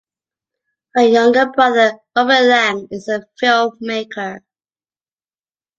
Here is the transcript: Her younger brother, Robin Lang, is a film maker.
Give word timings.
Her 0.95 1.03
younger 1.03 1.45
brother, 1.51 1.93
Robin 2.15 2.47
Lang, 2.49 2.87
is 2.89 3.07
a 3.07 3.23
film 3.39 3.77
maker. 3.81 4.43